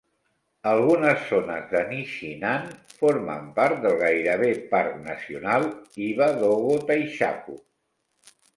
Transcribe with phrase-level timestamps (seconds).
[0.69, 2.65] Algunes zones de Nichinan
[3.03, 7.59] formen part del gairebé parc nacional Hiba-Dogo-Taishaku.